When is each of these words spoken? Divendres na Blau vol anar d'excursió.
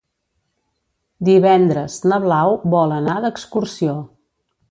Divendres 1.27 1.99
na 2.13 2.19
Blau 2.25 2.57
vol 2.77 2.97
anar 2.97 3.19
d'excursió. 3.27 3.97